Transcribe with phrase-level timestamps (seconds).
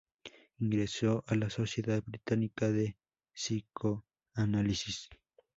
[0.57, 2.97] Ingresó a la Sociedad británica de
[3.33, 5.09] psicoanálisis.